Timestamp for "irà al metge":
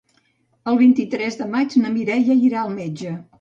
2.47-3.15